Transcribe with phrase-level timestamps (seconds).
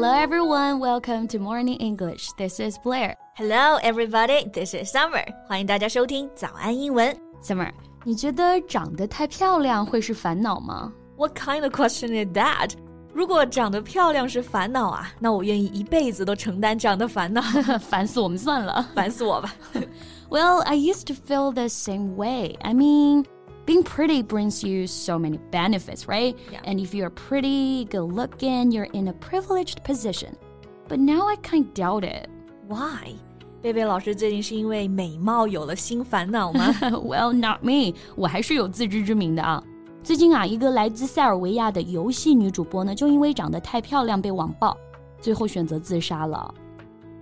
[0.00, 2.32] Hello everyone, welcome to Morning English.
[2.38, 3.14] This is Blair.
[3.36, 5.24] Hello everybody, this is Summer.
[5.46, 7.16] 欢迎大家收听早安英文。
[7.42, 7.70] Summer，
[8.02, 12.72] 你觉得长得太漂亮会是烦恼吗 What kind of question is that?
[13.12, 17.40] 如果长得漂亮是烦恼啊，那我愿意一辈子都承担这样的烦恼，
[17.80, 18.88] 烦死我们算了。
[18.94, 19.54] 烦死我吧。
[20.28, 22.56] Well, I used to feel the same way.
[22.60, 23.24] I mean,
[23.66, 26.36] being pretty brings you so many benefits, right?
[26.50, 26.60] Yeah.
[26.64, 30.36] And if you're pretty, good looking, you're in a privileged position.
[30.88, 32.28] But now I kind of doubt it.
[32.68, 33.16] Why?
[33.62, 36.72] 贝贝老师最近是因为美貌有了新烦恼吗？
[36.80, 37.92] well, not me.
[38.14, 39.60] 我还是有自知之明的啊。
[40.04, 44.76] 最近啊，一个来自塞尔维亚的游戏女主播呢，就因为长得太漂亮被网暴，
[45.20, 46.54] 最后选择自杀了。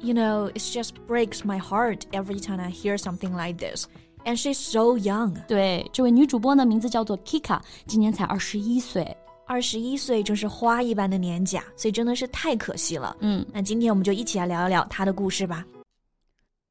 [0.00, 3.86] You know, it just breaks my heart every time I hear something like this.
[4.25, 5.33] And she's so young.
[5.47, 9.15] 对，这位女主播呢，名字叫做 Kika，今年才二十一岁。
[9.47, 13.17] 二十一岁正是花一般的年纪啊，所以真的是太可惜了。
[13.21, 15.65] 嗯，那今天我们就一起来聊一聊她的故事吧。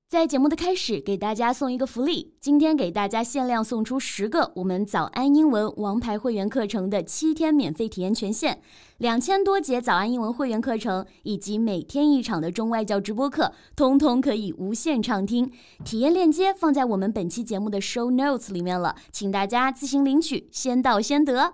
[0.08, 2.32] 在节目的开始，给大家送一个福利。
[2.40, 8.58] 今天给大家限量送出十个我们早安英文王牌会员课程的七天免费体验权限，
[8.96, 15.52] 两千多节早安英文会员课程以及每天一场的中外教直播课，通通可以无限畅听。
[15.84, 21.52] 体验链接放在我们本期节目的 show notes 里面了，请大家自行领取，先到先得。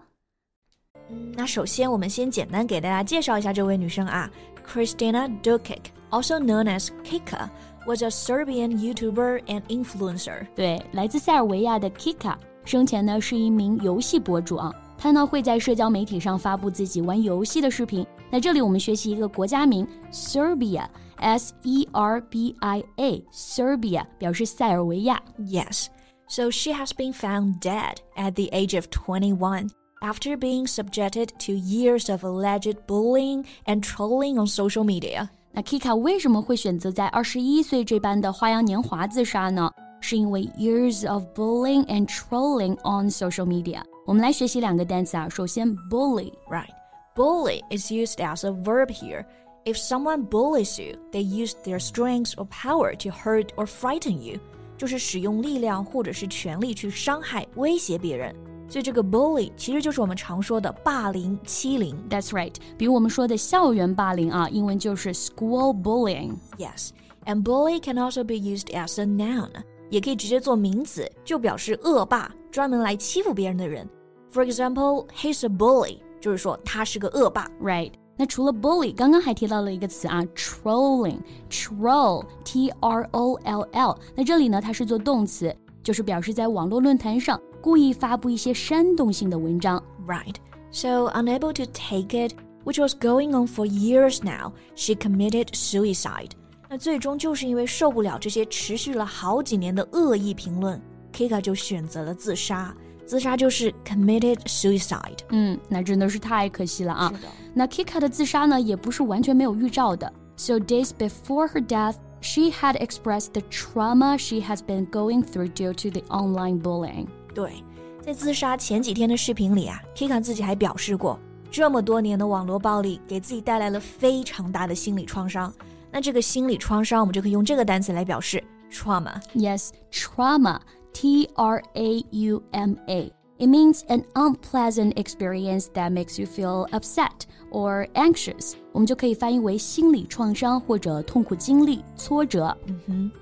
[1.32, 4.30] 那首先，我们先简单给大家介绍一下这位女生啊
[4.64, 7.48] ，Kristina Dukic，also known as Kika。
[7.85, 10.47] was a Serbian YouTuber and influencer.
[10.55, 18.05] 对，来自塞尔维亚的 Kika，生前呢是一名游戏博主啊，他呢会在社交媒体上发布自己玩游戏的视频。
[18.29, 25.21] 那这里我们学习一个国家名 Serbia，S E R B I A，Serbia 表示塞尔维亚。
[25.39, 25.87] Yes.
[26.27, 29.71] So she has been found dead at the age of 21
[30.01, 35.29] after being subjected to years of alleged bullying and trolling on social media.
[35.53, 39.71] 那 Kika 为什么会选择在二十一岁这般的花样年华自杀呢？
[40.01, 43.81] 是因为 years of bullying and trolling on social media。
[44.05, 46.31] 我们来学习两个单词啊，首先 bully。
[46.49, 46.69] Right.
[47.15, 49.25] Bully is used as a verb here.
[49.65, 54.39] If someone bullies you, they use their strength or power to hurt or frighten you.
[54.77, 58.33] 就是使用力量或者是权力去伤害、威胁别人。
[58.67, 61.97] 所以这个 bully 其实就是我们常说的霸凌、欺凌。
[62.09, 66.35] That's right，比如我们说的校园霸凌啊，英文就是 school bullying。
[66.57, 66.91] Yes,
[67.25, 69.49] and bully can also be used as a noun.
[69.89, 73.89] 也可以直接做名词，就表示恶霸，专门来欺负别人的人。
[74.31, 77.49] For example, he's a bully，就是说他是个恶霸。
[77.59, 77.93] Right。
[78.15, 83.97] 那除了 bully，刚刚还提到了一个词啊，trolling，troll，t r o l l。
[84.13, 89.81] 那这里呢，它是做动词，就是表示在网络论坛上 故意发布一些煽动性的文章。
[90.07, 90.35] Right.
[90.71, 92.33] So unable to take it,
[92.63, 96.31] which was going on for years now, she committed suicide.
[96.69, 100.79] 那最终就是因为受不了这些持续了好几年的恶意评论，
[101.11, 102.75] Kika 就选择了自杀。
[103.05, 105.17] 自杀就是 committed suicide。
[105.29, 107.11] 嗯，那真的是太可惜了啊。
[107.15, 110.13] 是的那 Kika 的自杀呢，也不是完全没有预兆的。
[110.37, 115.73] So days before her death, she had expressed the trauma she has been going through due
[115.73, 117.07] to the online bullying.
[117.34, 117.64] 对，
[118.00, 121.18] 在自杀前几天的视频里啊，Kika 自己还表示过，
[121.50, 125.52] 这么多年的网络暴力给自己带来了非常大的心理创伤。
[125.90, 129.20] 那这个心理创伤，我们就可以用这个单词来表示 trauma。
[129.34, 130.60] Yes, trauma,
[130.92, 133.12] T R A U M A.
[133.37, 138.55] It means an unpleasant experience that makes you feel upset or anxious.
[138.73, 142.57] 我们就可以翻译为心理创伤或者痛苦经历、挫折。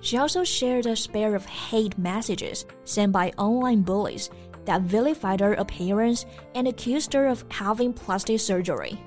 [0.01, 4.29] She also shared a spate of hate messages sent by online bullies
[4.65, 6.23] that vilified her appearance
[6.55, 8.97] and accused her of having plastic surgery.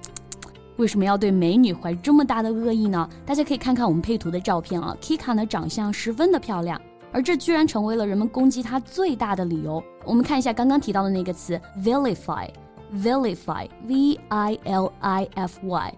[0.77, 3.09] 为什么要对美女怀这么大的恶意呢？
[3.27, 6.81] 大家可以看看我们配图的照片啊，Kika 呢长相十分的漂亮，
[7.13, 9.83] 而这居然成为了人们攻击她最大的理由。
[10.06, 15.94] 我们看一下刚刚提到的那个词 vilify，vilify，v i l i f y。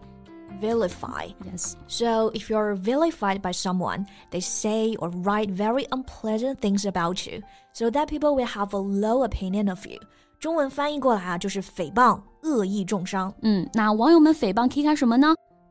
[0.59, 1.31] vilify.
[1.45, 1.75] Yes.
[1.87, 7.43] So if you're vilified by someone, they say or write very unpleasant things about you,
[7.73, 9.99] so that people will have a low opinion of you.
[10.39, 13.31] 中文翻译过来啊，就是诽谤、恶意中伤。
[13.43, 14.95] 嗯，那网友们诽谤 Kika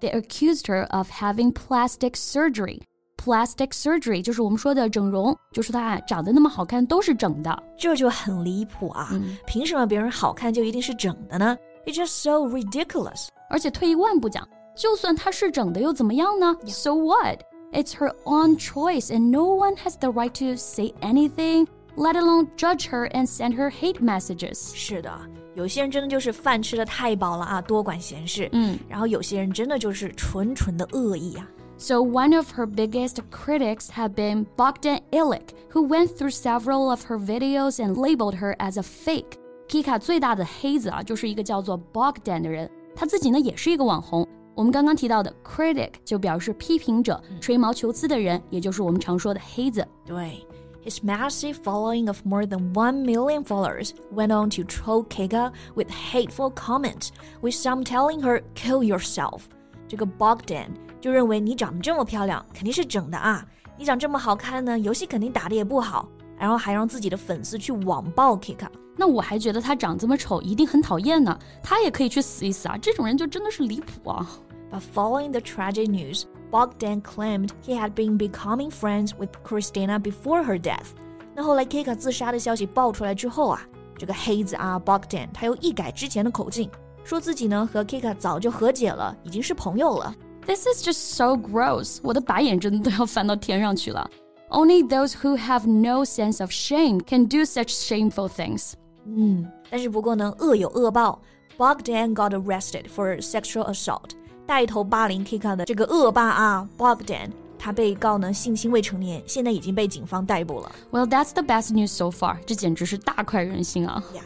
[0.02, 2.80] accused her of having plastic surgery
[3.25, 7.63] Plastic surgery 就是我们说的整容，就说她啊长得那么好看都是整的。
[7.77, 9.09] 这就很离谱啊！
[9.11, 11.55] 嗯凭什么别人好看就一定是整的呢？
[11.85, 13.27] It's just so ridiculous.
[13.49, 16.55] 而且退一万步讲，就算她是整的又怎么样呢？
[16.65, 17.41] So what?
[17.73, 22.47] It's her own choice, and no one has the right to say anything, let alone
[22.57, 24.73] judge her and send her hate messages.
[24.73, 25.11] 是的，
[25.55, 28.49] 有些人真的就是饭吃的太饱了啊，多管闲事。
[28.51, 31.47] 嗯，然后有些人真的就是纯纯的恶意啊。
[31.76, 37.02] so one of her biggest critics had been Bogdan Illich, who went through several of
[37.04, 39.38] her videos and labeled her as a fake.
[39.68, 44.26] Kika 最大的黑子啊，就是一个叫做 Bogdan 的人，他自己呢也是一个网红。
[44.54, 49.86] 我们刚刚提到的 critic 就表示批评者、吹毛求疵的人，也就是我们常说的黑子。
[50.04, 50.46] 对。
[50.82, 56.52] His massive following of more than 1 million followers went on to troll Kika with hateful
[56.52, 57.08] comments,
[57.42, 59.48] with some telling her, kill yourself,
[59.88, 60.68] 这个 Bogdan
[61.00, 63.44] 就认为你长得这么漂亮，肯定是整的啊！
[63.78, 66.08] 你长这么好看呢，游戏肯定打得也不好。
[66.38, 68.68] 然后还让自己的粉丝去网暴 Kika。
[68.94, 71.38] 那我还觉得他长这么丑，一定很讨厌呢。
[71.62, 72.76] 他也可以去死一死啊！
[72.76, 74.28] 这种人就真的是离谱啊。
[74.70, 80.60] But following the tragic news, Bogdan claimed he had been becoming friends with Christina before her
[80.60, 80.88] death.
[81.34, 83.62] 那后来 Kika 自杀的消息爆出来之后啊，
[83.96, 86.70] 这个黑子啊 Bogdan 他又一改之前的口径，
[87.05, 90.13] 说自己呢和 Kika 早就和解了，已经是朋友了。
[90.45, 91.99] This is just so gross！
[92.01, 94.09] 我的白眼真的都要翻到天上去了。
[94.49, 98.73] Only those who have no sense of shame can do such shameful things.
[99.05, 101.21] 嗯，但是不过呢，恶有恶报。
[101.57, 104.11] Bogdan got arrested for sexual assault。
[104.47, 110.71] 带头霸凌 Kika 的这个恶霸啊，Bogdan，他被告呢性侵未成年，现在已经被警方逮捕了。
[110.91, 112.37] Well, that's the best news so far.
[112.45, 114.03] 这简直是大快人心啊！
[114.13, 114.21] Yeah.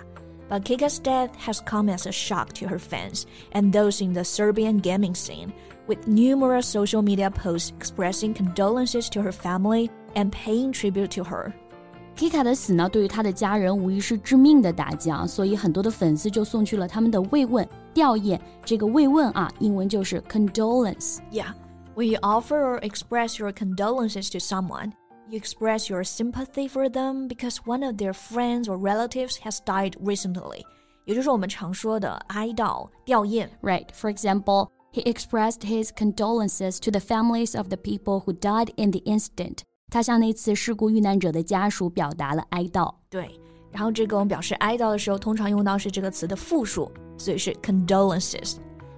[0.49, 4.23] But Kika's death has come as a shock to her fans and those in the
[4.23, 5.51] Serbian gaming scene,
[5.87, 11.51] with numerous social media posts expressing condolences to her family and paying tribute to her.
[12.15, 18.39] Kika 的死呢，对于他的家人无疑是致命的打击啊，所以很多的粉丝就送去了他们的慰问吊唁。
[18.63, 21.47] 这个慰问啊，英文就是 condolence。Yeah,
[21.95, 24.93] when you offer or express your condolences to someone,
[25.29, 29.93] you express your sympathy for them because one of their friends or relatives has died
[30.03, 30.63] recently.
[31.05, 33.47] 也就是我们常说的哀悼、吊唁。
[33.61, 33.87] Right.
[33.93, 38.91] For example, he expressed his condolences to the families of the people who died in
[38.91, 39.59] the incident.
[39.91, 42.93] 他向那次事故遇难者的家属表达了哀悼。
[43.09, 43.29] 对，
[43.71, 48.55] 然后这个我们表示哀悼的时候，通常用到是这个词的复数，所以是 condolences。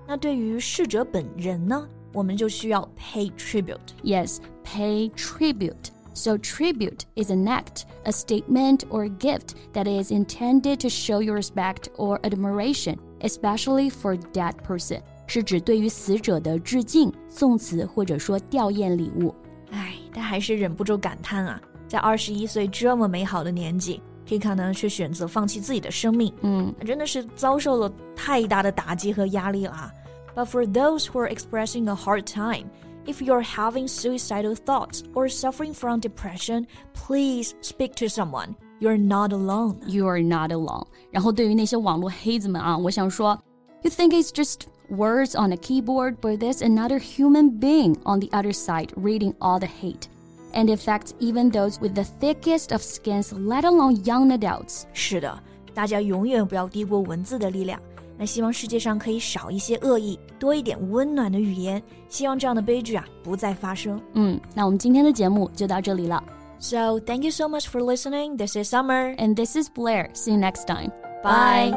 [0.07, 5.89] 那对于逝者本人呢，我们就需要 pay tribute。Yes, pay tribute.
[6.14, 11.20] So, tribute is an act, a statement, or a gift that is intended to show
[11.20, 15.00] your respect or admiration, especially for that person.
[15.26, 19.34] 是指对于死者的致敬、颂词或者说吊唁礼物。
[19.70, 29.90] 哎，但还是忍不住感叹啊，在二十一岁这么美好的年纪，Kika 呢却选择放弃自己的生命，嗯，真的是遭受了太大的打击和压力了啊。
[30.34, 32.66] But for those who are expressing a hard time.
[33.05, 38.55] if you're having suicidal thoughts or suffering from depression, please speak to someone.
[38.79, 39.79] You're not alone.
[39.87, 40.85] You are not alone.
[41.11, 43.39] 然后对于那些网络黑子们啊，我想说，
[43.81, 48.51] You think it's just words on a keyboard, but there's another human being on the other
[48.51, 50.07] side reading all the hate.
[50.53, 54.83] And affects even those with the thickest of skins, let alone young adults.
[54.93, 55.41] 是的，
[55.73, 57.79] 大家永远不要低估文字的力量。
[58.22, 61.82] 那希望世界上可以少一些恶意，多一点温暖的语言。
[62.08, 64.00] 希望这样的悲剧啊不再发生。
[64.12, 66.22] 嗯，那我们今天的节目就到这里了。
[66.60, 68.36] So thank you so much for listening.
[68.36, 70.08] This is Summer, and this is Blair.
[70.14, 70.92] See you next time.
[71.24, 71.76] Bye.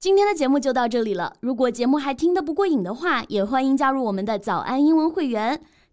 [0.00, 1.32] 今天的节目就到这里了。
[1.40, 5.58] 如果节目还听得不过瘾的话，也欢迎加入我们的早安英文会员。